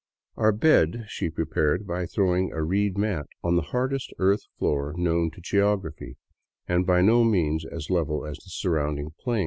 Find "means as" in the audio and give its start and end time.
7.23-7.91